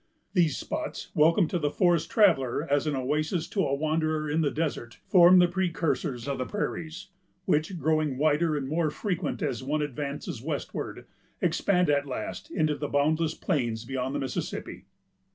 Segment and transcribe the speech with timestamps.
[0.33, 4.49] These spots, welcome to the forest traveller as an oasis to a wanderer in the
[4.49, 7.09] desert, form the precursors of the prairies;
[7.45, 11.05] which, growing wider and more frequent as one advances westward,
[11.39, 14.85] expand at last into the boundless plains beyond the Mississippi.